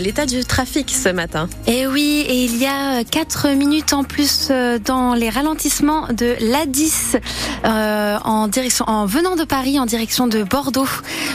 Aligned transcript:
L'état 0.00 0.24
du 0.24 0.42
trafic 0.42 0.88
ce 0.88 1.10
matin. 1.10 1.50
Et 1.66 1.80
eh 1.80 1.86
oui, 1.86 2.24
et 2.26 2.44
il 2.44 2.56
y 2.56 2.64
a 2.64 3.04
4 3.04 3.50
minutes 3.50 3.92
en 3.92 4.04
plus 4.04 4.48
euh, 4.50 4.78
dans 4.78 5.12
les 5.12 5.28
ralentissements 5.28 6.08
de 6.08 6.34
l'A10 6.40 7.20
euh, 7.66 8.18
en 8.24 8.48
direction, 8.48 8.86
en 8.88 9.04
venant 9.04 9.36
de 9.36 9.44
Paris 9.44 9.78
en 9.78 9.84
direction 9.84 10.26
de 10.26 10.44
Bordeaux 10.44 10.88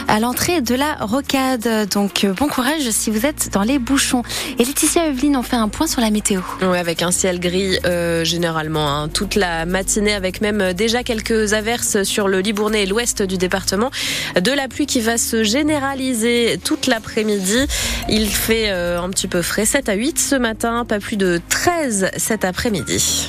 à 0.08 0.18
l'entrée 0.18 0.60
de 0.60 0.74
la 0.74 0.96
rocade. 0.96 1.88
Donc 1.90 2.24
euh, 2.24 2.32
bon 2.32 2.48
courage 2.48 2.90
si 2.90 3.10
vous 3.10 3.26
êtes 3.26 3.50
dans 3.52 3.62
les 3.62 3.78
bouchons. 3.78 4.24
Et 4.58 4.64
Laetitia 4.64 5.06
et 5.06 5.10
Evelyne 5.10 5.36
ont 5.36 5.44
fait 5.44 5.54
un 5.54 5.68
point 5.68 5.86
sur 5.86 6.00
la 6.00 6.10
météo. 6.10 6.40
Oui, 6.60 6.76
avec 6.76 7.02
un 7.02 7.12
ciel 7.12 7.38
gris 7.38 7.78
euh, 7.84 8.24
généralement 8.24 8.88
hein, 8.92 9.08
toute 9.08 9.36
la 9.36 9.66
matinée, 9.66 10.14
avec 10.14 10.40
même 10.40 10.72
déjà 10.72 11.04
quelques 11.04 11.52
averses 11.52 12.02
sur 12.02 12.26
le 12.26 12.40
Libournais 12.40 12.82
et 12.82 12.86
l'ouest 12.86 13.22
du 13.22 13.38
département. 13.38 13.92
De 14.34 14.50
la 14.50 14.66
pluie 14.66 14.86
qui 14.86 15.00
va 15.00 15.16
se 15.16 15.44
généraliser 15.44 16.58
toute 16.64 16.88
l'après-midi. 16.88 17.66
Il 18.08 18.28
fait 18.48 18.70
euh, 18.70 18.98
un 18.98 19.10
petit 19.10 19.28
peu 19.28 19.42
frais, 19.42 19.66
7 19.66 19.90
à 19.90 19.92
8 19.92 20.18
ce 20.18 20.34
matin, 20.34 20.86
pas 20.86 21.00
plus 21.00 21.18
de 21.18 21.38
13 21.50 22.12
cet 22.16 22.46
après-midi. 22.46 23.28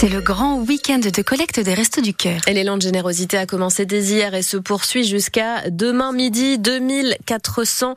C'est 0.00 0.08
le 0.08 0.22
grand 0.22 0.56
week-end 0.62 0.96
de 0.96 1.20
collecte 1.20 1.60
des 1.60 1.74
Restos 1.74 2.00
du 2.00 2.14
Cœur. 2.14 2.40
Et 2.46 2.54
l'élan 2.54 2.78
de 2.78 2.82
générosité 2.82 3.36
a 3.36 3.44
commencé 3.44 3.84
dès 3.84 4.02
hier 4.02 4.32
et 4.34 4.40
se 4.40 4.56
poursuit 4.56 5.04
jusqu'à 5.04 5.68
demain 5.68 6.12
midi. 6.12 6.58
2400 6.58 7.94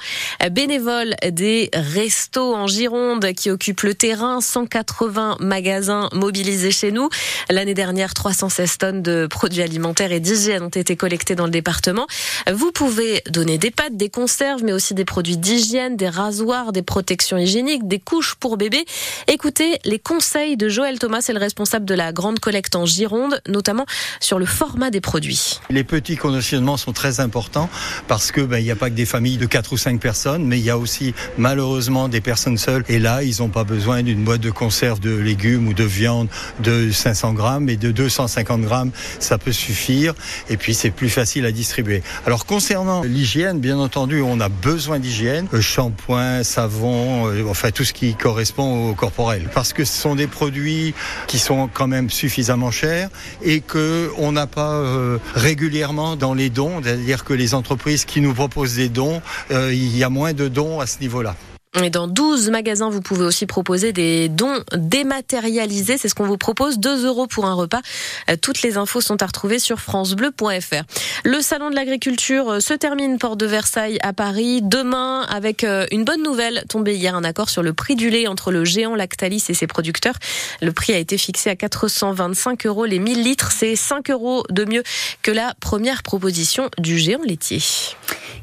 bénévoles 0.52 1.16
des 1.31 1.70
Restos 1.73 2.55
en 2.55 2.67
Gironde 2.67 3.31
qui 3.31 3.49
occupent 3.49 3.84
le 3.84 3.93
terrain. 3.93 4.41
180 4.41 5.38
magasins 5.39 6.09
mobilisés 6.12 6.71
chez 6.71 6.91
nous. 6.91 7.07
L'année 7.49 7.73
dernière, 7.73 8.13
316 8.13 8.77
tonnes 8.79 9.01
de 9.01 9.26
produits 9.26 9.62
alimentaires 9.62 10.12
et 10.12 10.20
d'hygiène 10.20 10.63
ont 10.63 10.67
été 10.67 10.98
collectés 10.98 11.35
dans 11.35 11.45
le 11.45 11.51
département. 11.51 12.05
Vous 12.51 12.73
pouvez 12.73 13.21
donner 13.29 13.57
des 13.57 13.71
pâtes, 13.71 13.95
des 13.95 14.09
conserves, 14.09 14.62
mais 14.65 14.73
aussi 14.73 14.93
des 14.93 15.05
produits 15.05 15.38
d'hygiène, 15.38 15.95
des 15.95 16.09
rasoirs, 16.09 16.73
des 16.73 16.81
protections 16.84 17.38
hygiéniques, 17.38 17.88
des 17.88 17.99
couches 17.99 18.35
pour 18.35 18.57
bébés. 18.57 18.84
Écoutez 19.29 19.79
les 19.85 19.99
conseils 19.99 20.57
de 20.57 20.67
Joël 20.67 20.99
Thomas, 20.99 21.21
c'est 21.21 21.32
le 21.32 21.40
responsable 21.40 21.85
de 21.85 21.93
de 21.94 21.98
la 21.98 22.12
grande 22.12 22.40
collecte 22.40 22.76
en 22.76 22.88
Gironde, 22.88 23.40
notamment 23.48 23.86
sur 24.20 24.40
le 24.40 24.48
format 24.48 24.90
des 24.90 24.99
produits. 24.99 25.60
Les 25.70 25.84
petits 25.84 26.18
conditionnements 26.18 26.76
sont 26.76 26.91
très 26.91 27.20
importants 27.20 27.70
parce 28.08 28.32
que 28.32 28.41
ben, 28.41 28.58
il 28.58 28.63
n'y 28.63 28.72
a 28.72 28.76
pas 28.76 28.90
que 28.90 28.96
des 28.96 29.05
familles 29.05 29.38
de 29.38 29.46
4 29.46 29.74
ou 29.74 29.77
5 29.77 30.00
personnes, 30.00 30.44
mais 30.44 30.58
il 30.58 30.66
y 30.66 30.72
a 30.72 30.77
aussi 30.80 31.13
malheureusement 31.38 32.10
des 32.10 32.20
personnes 32.20 32.58
seules. 32.58 32.84
Et 32.90 32.98
là, 32.98 33.22
ils 33.22 33.41
n'ont 33.41 33.50
pas 33.50 33.63
besoin 33.63 34.02
d'une 34.02 34.24
boîte 34.24 34.41
de 34.41 34.50
conserve 34.50 35.00
de 35.00 35.16
légumes 35.16 35.68
ou 35.68 35.76
de 35.76 35.84
viande 35.84 36.30
de 36.62 36.90
500 36.91 37.34
grammes, 37.34 37.70
et 37.70 37.77
de 37.77 37.91
250 37.91 38.62
grammes, 38.62 38.91
ça 39.20 39.38
peut 39.38 39.52
suffire. 39.52 40.16
Et 40.50 40.57
puis 40.57 40.74
c'est 40.74 40.90
plus 40.90 41.10
facile 41.12 41.46
à 41.46 41.52
distribuer. 41.52 42.02
Alors 42.26 42.48
concernant 42.48 43.04
l'hygiène, 43.04 43.60
bien 43.60 43.78
entendu, 43.78 44.24
on 44.24 44.40
a 44.40 44.50
besoin 44.50 44.98
d'hygiène, 44.98 45.48
euh, 45.54 45.62
shampoing, 45.62 46.44
savon, 46.44 47.28
euh, 47.28 47.46
enfin 47.48 47.70
tout 47.70 47.84
ce 47.84 47.94
qui 47.94 48.16
correspond 48.16 48.90
au 48.90 48.96
corporel, 48.96 49.48
parce 49.54 49.74
que 49.74 49.85
ce 49.85 49.96
sont 49.96 50.16
des 50.16 50.28
produits 50.28 50.96
qui 51.28 51.38
sont 51.38 51.70
quand 51.72 51.82
même 51.87 52.09
suffisamment 52.09 52.71
cher 52.71 53.09
et 53.41 53.62
que 53.62 54.12
on 54.17 54.31
n'a 54.31 54.48
pas 54.48 54.73
euh, 54.73 55.17
régulièrement 55.35 56.15
dans 56.15 56.34
les 56.34 56.49
dons, 56.49 56.81
c'est-à-dire 56.84 57.23
que 57.23 57.34
les 57.34 57.53
entreprises 57.53 58.05
qui 58.05 58.21
nous 58.21 58.34
proposent 58.34 58.76
des 58.76 58.89
dons, 58.89 59.21
euh, 59.51 59.73
il 59.73 59.95
y 59.98 60.04
a 60.04 60.09
moins 60.09 60.34
de 60.34 60.48
dons 60.48 60.79
à 60.79 60.87
ce 60.87 60.99
niveau-là. 60.99 61.35
Et 61.82 61.90
dans 61.90 62.07
12 62.07 62.52
magasins, 62.52 62.90
vous 62.90 63.02
pouvez 63.02 63.26
aussi 63.26 63.48
proposer 63.48 63.93
des 63.93 64.29
dons 64.29 64.62
dématérialisés. 64.75 65.97
C'est 65.97 66.07
ce 66.07 66.13
qu'on 66.13 66.25
vous 66.25 66.38
propose. 66.38 66.78
2 66.78 67.07
euros 67.07 67.25
pour 67.25 67.46
un 67.46 67.56
repas. 67.56 67.81
Euh, 68.29 68.35
toutes 68.40 68.62
les 68.62 68.78
infos 68.78 69.02
sont 69.02 69.24
à 69.24 69.25
retrouver 69.25 69.57
sur 69.57 69.79
francebleu.fr. 69.79 70.84
Le 71.24 71.41
salon 71.41 71.72
de 71.72 71.75
l'agriculture 71.75 72.50
euh, 72.51 72.59
se 72.59 72.75
termine 72.75 73.18
porte 73.18 73.40
de 73.40 73.47
Versailles 73.47 73.97
à 74.03 74.13
Paris 74.13 74.62
demain 74.62 75.22
avec 75.24 75.63
euh, 75.63 75.88
une 75.90 76.03
bonne 76.03 76.22
nouvelle. 76.22 76.63
Tombé 76.69 76.96
hier 76.96 77.16
un 77.16 77.24
accord 77.24 77.50
sur 77.50 77.63
le 77.63 77.74
prix 77.74 77.96
du 77.96 78.12
lait 78.12 78.28
entre 78.28 78.51
le 78.51 78.66
géant 78.66 78.94
Lactalis 78.94 79.46
et 79.50 79.56
ses 79.56 79.66
producteurs. 79.66 80.16
Le 80.62 80.72
prix 80.74 80.94
a 80.94 81.00
été 81.00 81.18
fixé 81.18 81.50
à 81.50 81.56
425 81.56 82.68
euros 82.68 82.85
les 82.85 83.00
1000 83.00 83.23
litres. 83.23 83.51
C'est 83.51 83.75
5 83.75 84.11
euros 84.11 84.44
de 84.51 84.63
mieux 84.66 84.84
que 85.23 85.31
la 85.31 85.55
première 85.59 86.03
proposition 86.03 86.69
du 86.78 87.00
géant 87.00 87.23
laitier. 87.25 87.61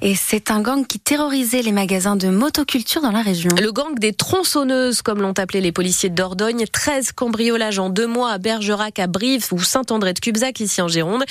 Et 0.03 0.15
c'est 0.15 0.51
un 0.51 0.63
gang 0.63 0.87
qui 0.87 0.99
terrorisait 0.99 1.61
les 1.61 1.73
magasins 1.73 2.17
de 2.17 2.29
motoculture 2.29 3.03
dans 3.03 3.11
la 3.11 3.21
région. 3.21 3.51
Le 3.61 3.71
gang 3.71 3.99
des 3.99 4.15
tronçonneuses, 4.15 5.03
comme 5.03 5.21
l'ont 5.21 5.35
appelé 5.39 5.61
les 5.61 5.73
policiers 5.73 6.09
de 6.09 6.15
Dordogne. 6.15 6.65
13 6.73 7.13
cambriolages 7.13 7.79
en 7.79 7.91
deux 7.91 8.07
mois 8.07 8.31
à 8.33 8.39
Bergerac, 8.39 8.99
à 8.99 9.07
Brive 9.07 9.49
ou 9.53 9.61
Saint-André 9.61 10.15
de 10.15 10.21
Cubzac, 10.21 10.61
ici 10.61 10.81
en 10.81 10.89
Gironde. 10.89 11.25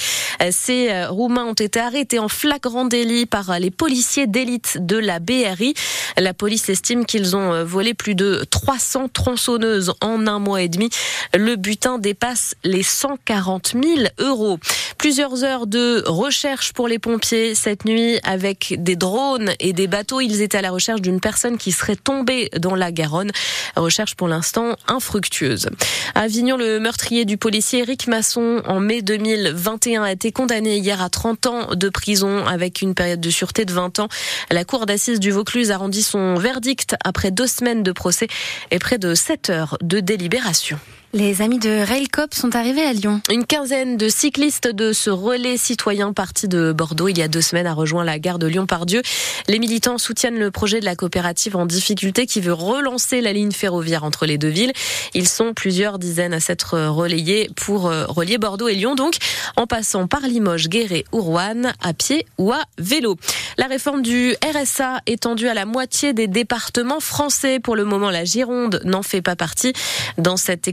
Ces 0.52 0.90
euh, 0.92 1.10
Roumains 1.10 1.46
ont 1.46 1.54
été 1.54 1.80
arrêtés 1.80 2.20
en 2.20 2.28
flagrant 2.28 2.86
délit 2.86 3.26
par 3.26 3.60
les 3.60 3.72
policiers 3.72 4.28
d'élite 4.28 4.78
de 4.80 4.98
la 4.98 5.20
BRI. 5.20 5.74
La 6.18 6.36
police 6.36 6.70
estime 6.70 7.06
qu'ils 7.06 7.36
ont 7.36 7.54
euh, 7.54 7.64
volé 7.64 7.96
plus 7.96 8.14
de 8.14 8.46
300 8.52 9.10
tronçonneuses 9.12 9.94
en 10.02 10.28
un 10.28 10.38
mois 10.38 10.62
et 10.62 10.70
demi. 10.70 10.90
Le 11.34 11.56
butin 11.56 11.98
dépasse 11.98 12.54
les 12.64 12.84
140 12.84 13.74
000 13.74 14.08
euros. 14.20 14.60
Plusieurs 15.00 15.44
heures 15.44 15.66
de 15.66 16.04
recherche 16.06 16.74
pour 16.74 16.88
les 16.88 17.00
pompiers 17.00 17.56
cette 17.56 17.86
nuit 17.86 18.20
avec 18.24 18.59
des 18.78 18.96
drones 18.96 19.52
et 19.60 19.74
des 19.74 19.88
bateaux. 19.88 20.22
Ils 20.22 20.42
étaient 20.42 20.58
à 20.58 20.62
la 20.62 20.72
recherche 20.72 21.02
d'une 21.02 21.20
personne 21.20 21.58
qui 21.58 21.72
serait 21.72 21.96
tombée 21.96 22.50
dans 22.58 22.76
la 22.76 22.92
Garonne. 22.92 23.32
Recherche 23.76 24.16
pour 24.16 24.28
l'instant 24.28 24.76
infructueuse. 24.88 25.70
À 26.16 26.22
Avignon, 26.22 26.58
le 26.58 26.80
meurtrier 26.80 27.26
du 27.26 27.38
policier 27.38 27.80
Eric 27.80 28.08
Masson 28.08 28.62
en 28.66 28.80
mai 28.80 29.02
2021 29.02 30.04
a 30.04 30.12
été 30.12 30.32
condamné 30.32 30.78
hier 30.78 31.02
à 31.02 31.10
30 31.10 31.46
ans 31.48 31.76
de 31.76 31.90
prison 31.90 32.46
avec 32.46 32.82
une 32.82 32.94
période 32.94 33.20
de 33.20 33.30
sûreté 33.30 33.66
de 33.66 33.74
20 33.74 34.00
ans. 34.00 34.10
La 34.52 34.64
cour 34.64 34.86
d'assises 34.86 35.20
du 35.20 35.32
Vaucluse 35.32 35.72
a 35.72 35.78
rendu 35.78 36.02
son 36.02 36.36
verdict 36.36 36.96
après 37.04 37.32
deux 37.32 37.48
semaines 37.48 37.84
de 37.84 37.92
procès 37.92 38.28
et 38.72 38.80
près 38.80 38.98
de 38.98 39.16
7 39.16 39.50
heures 39.50 39.78
de 39.82 40.00
délibération. 40.00 40.80
Les 41.12 41.42
amis 41.42 41.58
de 41.58 41.72
Railcop 41.72 42.36
sont 42.36 42.56
arrivés 42.56 42.84
à 42.84 42.94
Lyon. 42.94 43.20
Une 43.32 43.44
quinzaine 43.44 43.98
de 43.98 44.10
cyclistes 44.10 44.68
de 44.68 44.94
ce 44.94 45.10
relais 45.10 45.58
citoyen 45.58 46.14
parti 46.14 46.48
de 46.48 46.72
Bordeaux 46.72 47.08
il 47.08 47.18
y 47.18 47.24
a 47.24 47.28
deux 47.28 47.42
semaines 47.42 47.66
a 47.66 47.74
rejoint 47.74 48.04
la 48.04 48.20
gare 48.20 48.38
de 48.38 48.46
Lyon-Pardieu. 48.46 49.02
Les 49.48 49.58
militants 49.58 49.98
soutiennent 49.98 50.38
le 50.38 50.52
projet 50.52 50.80
de 50.80 50.86
la 50.86 50.96
coopérative 50.96 51.56
en 51.56 51.66
difficulté 51.66 52.28
qui 52.28 52.42
veut 52.42 52.54
relancer 52.54 53.22
la 53.22 53.34
ligne 53.34 53.52
ferroviaire 53.52 54.04
entre 54.04 54.28
les 54.28 54.38
deux 54.38 54.50
villes. 54.50 54.72
Ils 55.16 55.28
sont 55.28 55.56
plusieurs 55.56 55.98
dizaines 55.98 56.36
à 56.36 56.40
s'être 56.40 56.80
relayés 56.80 57.50
pour 57.56 57.88
euh, 57.88 58.06
relier 58.06 58.38
Bordeaux 58.38 58.68
et 58.68 58.76
Lyon, 58.76 58.94
donc 58.94 59.16
en 59.56 59.66
passant 59.66 60.06
par 60.06 60.22
Limoges, 60.22 60.70
Guéret 60.70 61.06
ou 61.12 61.22
Rouen, 61.22 61.74
à 61.82 61.94
pied 61.94 62.28
ou 62.38 62.52
à 62.52 62.66
vélo. 62.78 63.16
La 63.58 63.66
réforme 63.66 64.04
du 64.04 64.36
RSA 64.46 65.02
étendue 65.08 65.48
à 65.48 65.56
la 65.56 65.66
moitié 65.66 66.14
des 66.14 66.28
départements 66.28 67.00
français. 67.00 67.60
Pour 67.60 67.76
le 67.76 67.84
moment, 67.84 68.12
la 68.12 68.26
Gironde 68.26 68.80
n'en 68.86 69.02
fait 69.02 69.24
pas 69.24 69.36
partie. 69.36 69.74
Dans 70.20 70.38
cette 70.38 70.68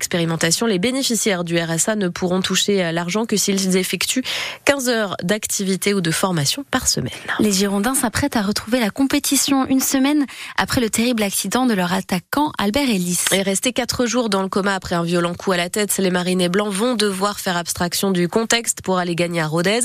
les 0.66 0.78
bénéficiaires 0.78 1.44
du 1.44 1.58
RSA 1.58 1.96
ne 1.96 2.08
pourront 2.08 2.40
toucher 2.40 2.92
l'argent 2.92 3.26
que 3.26 3.36
s'ils 3.36 3.76
effectuent 3.76 4.22
15 4.64 4.88
heures 4.88 5.16
d'activité 5.22 5.94
ou 5.94 6.00
de 6.00 6.10
formation 6.10 6.64
par 6.70 6.88
semaine. 6.88 7.12
Les 7.40 7.52
Girondins 7.52 7.94
s'apprêtent 7.94 8.36
à 8.36 8.42
retrouver 8.42 8.80
la 8.80 8.90
compétition 8.90 9.66
une 9.66 9.80
semaine 9.80 10.26
après 10.56 10.80
le 10.80 10.90
terrible 10.90 11.22
accident 11.22 11.66
de 11.66 11.74
leur 11.74 11.92
attaquant 11.92 12.52
Albert 12.58 12.88
Ellis. 12.88 13.20
Et 13.32 13.42
resté 13.42 13.72
quatre 13.72 14.06
jours 14.06 14.28
dans 14.28 14.42
le 14.42 14.48
coma 14.48 14.74
après 14.74 14.94
un 14.94 15.02
violent 15.02 15.34
coup 15.34 15.52
à 15.52 15.56
la 15.56 15.68
tête, 15.68 15.96
les 15.98 16.10
Marinés 16.10 16.48
Blancs 16.48 16.72
vont 16.72 16.94
devoir 16.94 17.40
faire 17.40 17.56
abstraction 17.56 18.10
du 18.10 18.28
contexte 18.28 18.82
pour 18.82 18.98
aller 18.98 19.14
gagner 19.14 19.40
à 19.40 19.46
Rodez. 19.46 19.80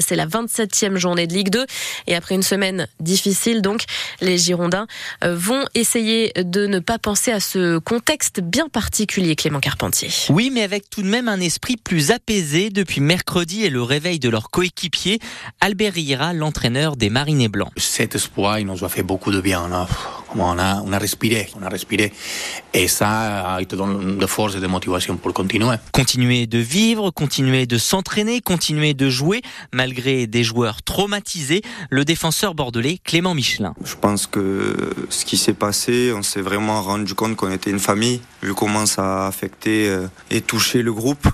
C'est 0.00 0.16
la 0.16 0.26
27e 0.26 0.96
journée 0.96 1.26
de 1.26 1.34
Ligue 1.34 1.50
2 1.50 1.66
et 2.06 2.14
après 2.14 2.34
une 2.34 2.42
semaine 2.42 2.86
difficile 3.00 3.62
donc, 3.62 3.84
les 4.20 4.38
Girondins 4.38 4.86
euh, 5.24 5.34
vont 5.36 5.64
essayer 5.74 6.32
de 6.36 6.66
ne 6.66 6.78
pas 6.78 6.98
penser 6.98 7.32
à 7.32 7.40
ce 7.40 7.78
contexte 7.78 8.40
bien 8.40 8.68
particulier 8.68 9.36
Clément 9.36 9.60
Carpentier. 9.78 10.10
Oui, 10.30 10.50
mais 10.52 10.62
avec 10.62 10.90
tout 10.90 11.02
de 11.02 11.08
même 11.08 11.28
un 11.28 11.40
esprit 11.40 11.76
plus 11.76 12.10
apaisé 12.10 12.70
depuis 12.70 13.00
mercredi 13.00 13.64
et 13.64 13.70
le 13.70 13.82
réveil 13.82 14.18
de 14.18 14.28
leur 14.28 14.50
coéquipier, 14.50 15.20
Albert 15.60 15.94
Riera, 15.94 16.32
l'entraîneur 16.32 16.96
des 16.96 17.10
Marinés 17.10 17.48
Blancs. 17.48 17.70
Cet 17.76 18.16
espoir, 18.16 18.58
il 18.58 18.66
nous 18.66 18.84
a 18.84 18.88
fait 18.88 19.04
beaucoup 19.04 19.30
de 19.30 19.40
bien. 19.40 19.68
On 20.36 20.58
a, 20.58 20.82
on 20.82 20.92
a 20.92 20.98
respiré, 20.98 21.48
on 21.58 21.64
a 21.64 21.68
respiré. 21.68 22.12
Et 22.74 22.88
ça, 22.88 23.56
il 23.60 23.66
te 23.66 23.76
donne 23.76 24.18
de 24.18 24.26
force 24.26 24.56
et 24.56 24.60
de 24.60 24.66
motivation 24.66 25.16
pour 25.16 25.32
continuer. 25.32 25.76
Continuer 25.92 26.46
de 26.46 26.58
vivre, 26.58 27.10
continuer 27.10 27.66
de 27.66 27.78
s'entraîner, 27.78 28.40
continuer 28.40 28.94
de 28.94 29.08
jouer, 29.08 29.42
malgré 29.72 30.26
des 30.26 30.44
joueurs 30.44 30.82
traumatisés. 30.82 31.62
Le 31.90 32.04
défenseur 32.04 32.54
bordelais 32.54 32.98
Clément 33.02 33.34
Michelin. 33.34 33.74
Je 33.84 33.94
pense 33.94 34.26
que 34.26 34.76
ce 35.08 35.24
qui 35.24 35.36
s'est 35.36 35.54
passé, 35.54 36.12
on 36.14 36.22
s'est 36.22 36.40
vraiment 36.40 36.82
rendu 36.82 37.14
compte 37.14 37.36
qu'on 37.36 37.50
était 37.50 37.70
une 37.70 37.78
famille, 37.78 38.20
vu 38.42 38.54
comment 38.54 38.86
ça 38.86 39.24
a 39.24 39.26
affecté 39.26 39.88
euh, 39.88 40.06
et 40.30 40.40
touché 40.40 40.82
le 40.82 40.92
groupe. 40.92 41.26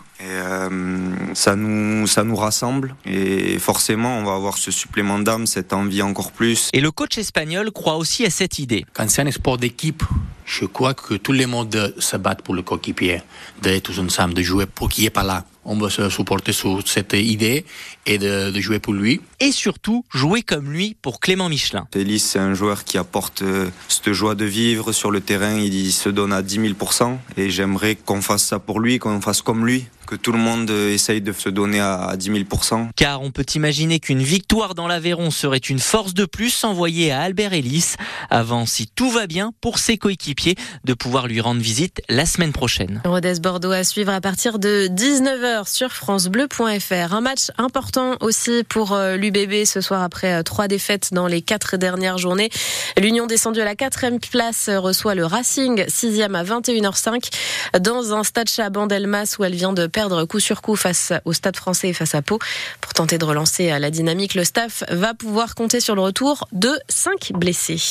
Ça 1.34 1.56
nous 1.56 2.06
ça 2.06 2.24
nous 2.24 2.36
rassemble 2.36 2.94
et 3.06 3.58
forcément 3.58 4.18
on 4.18 4.24
va 4.24 4.34
avoir 4.34 4.58
ce 4.58 4.70
supplément 4.70 5.18
d'âme, 5.18 5.46
cette 5.46 5.72
envie 5.72 6.02
encore 6.02 6.32
plus. 6.32 6.70
Et 6.72 6.80
le 6.80 6.90
coach 6.90 7.18
espagnol 7.18 7.70
croit 7.70 7.96
aussi 7.96 8.24
à 8.24 8.30
cette 8.30 8.58
idée. 8.58 8.84
Quand 8.92 9.08
c'est 9.08 9.22
un 9.22 9.30
sport 9.30 9.58
d'équipe, 9.58 10.02
je 10.44 10.64
crois 10.64 10.94
que 10.94 11.14
tout 11.14 11.32
le 11.32 11.46
monde 11.46 11.94
se 11.98 12.16
bat 12.16 12.34
pour 12.34 12.54
le 12.54 12.62
coéquipier, 12.62 13.22
d'être 13.62 13.84
tous 13.84 13.98
ensemble, 13.98 14.34
de 14.34 14.42
jouer 14.42 14.66
pour 14.66 14.88
qui 14.88 15.06
est 15.06 15.10
pas 15.10 15.22
là 15.22 15.44
on 15.64 15.76
va 15.76 15.90
se 15.90 16.08
supporter 16.08 16.52
sur 16.52 16.86
cette 16.86 17.14
idée 17.14 17.64
et 18.06 18.18
de, 18.18 18.52
jouer 18.60 18.78
pour 18.78 18.92
lui. 18.92 19.20
Et 19.40 19.52
surtout, 19.52 20.04
jouer 20.12 20.42
comme 20.42 20.70
lui 20.70 20.96
pour 21.00 21.20
Clément 21.20 21.48
Michelin. 21.48 21.86
Félix, 21.92 22.24
c'est 22.24 22.38
un 22.38 22.54
joueur 22.54 22.84
qui 22.84 22.98
apporte 22.98 23.42
euh, 23.42 23.68
cette 23.88 24.12
joie 24.12 24.34
de 24.34 24.44
vivre 24.44 24.92
sur 24.92 25.10
le 25.10 25.20
terrain. 25.20 25.54
Il 25.54 25.92
se 25.92 26.08
donne 26.08 26.32
à 26.32 26.42
10 26.42 26.58
000% 26.58 27.16
et 27.36 27.50
j'aimerais 27.50 27.96
qu'on 27.96 28.20
fasse 28.20 28.44
ça 28.44 28.58
pour 28.58 28.80
lui, 28.80 28.98
qu'on 28.98 29.20
fasse 29.20 29.42
comme 29.42 29.66
lui 29.66 29.86
que 30.14 30.20
tout 30.20 30.32
le 30.32 30.38
monde 30.38 30.70
euh, 30.70 30.92
essaye 30.92 31.20
de 31.20 31.32
se 31.32 31.48
donner 31.48 31.80
à 31.80 32.14
10 32.16 32.26
000 32.26 32.38
Car 32.94 33.20
on 33.22 33.32
peut 33.32 33.44
imaginer 33.56 33.98
qu'une 33.98 34.22
victoire 34.22 34.76
dans 34.76 34.86
l'Aveyron 34.86 35.32
serait 35.32 35.58
une 35.58 35.80
force 35.80 36.14
de 36.14 36.24
plus 36.24 36.62
envoyée 36.62 37.10
à 37.10 37.22
Albert 37.22 37.52
Ellis, 37.52 37.94
avant, 38.30 38.64
si 38.64 38.86
tout 38.86 39.10
va 39.10 39.26
bien, 39.26 39.52
pour 39.60 39.80
ses 39.80 39.98
coéquipiers, 39.98 40.54
de 40.84 40.94
pouvoir 40.94 41.26
lui 41.26 41.40
rendre 41.40 41.60
visite 41.60 42.00
la 42.08 42.26
semaine 42.26 42.52
prochaine. 42.52 43.02
Rodez 43.04 43.40
Bordeaux 43.40 43.72
à 43.72 43.82
suivre 43.82 44.12
à 44.12 44.20
partir 44.20 44.60
de 44.60 44.88
19h 44.88 45.68
sur 45.68 45.90
francebleu.fr. 45.90 47.12
Un 47.12 47.20
match 47.20 47.50
important 47.58 48.16
aussi 48.20 48.62
pour 48.68 48.92
euh, 48.92 49.16
l'UBB 49.16 49.64
ce 49.64 49.80
soir 49.80 50.02
après 50.02 50.32
euh, 50.32 50.42
trois 50.44 50.68
défaites 50.68 51.12
dans 51.12 51.26
les 51.26 51.42
quatre 51.42 51.76
dernières 51.76 52.18
journées. 52.18 52.50
L'Union 53.00 53.26
descendue 53.26 53.60
à 53.62 53.64
la 53.64 53.74
quatrième 53.74 54.20
place 54.20 54.70
reçoit 54.70 55.16
le 55.16 55.26
Racing, 55.26 55.84
sixième 55.88 56.36
à 56.36 56.44
21h05 56.44 57.30
dans 57.80 58.14
un 58.14 58.22
stade 58.22 58.48
Chaban 58.48 58.86
Delmas 58.86 59.36
où 59.38 59.44
elle 59.44 59.56
vient 59.56 59.72
de 59.72 59.88
perdre 59.88 60.03
coup 60.26 60.40
sur 60.40 60.62
coup 60.62 60.76
face 60.76 61.12
au 61.24 61.32
stade 61.32 61.56
français 61.56 61.88
et 61.88 61.92
face 61.92 62.14
à 62.14 62.22
Pau. 62.22 62.38
Pour 62.80 62.94
tenter 62.94 63.18
de 63.18 63.24
relancer 63.24 63.70
la 63.78 63.90
dynamique, 63.90 64.34
le 64.34 64.44
staff 64.44 64.84
va 64.90 65.14
pouvoir 65.14 65.54
compter 65.54 65.80
sur 65.80 65.94
le 65.94 66.00
retour 66.00 66.48
de 66.52 66.70
cinq 66.88 67.32
blessés. 67.34 67.78